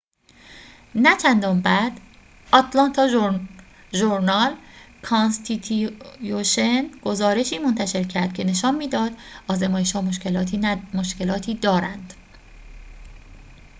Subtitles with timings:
[0.95, 2.01] نه‌چندان بعد
[2.53, 3.07] آتلانتا
[3.93, 9.11] ژورنال-کانستیتیوشن گزارشی منتشر کرد که نشان می‌داد
[9.49, 12.13] آزمایش‌ها مشکلاتی دارند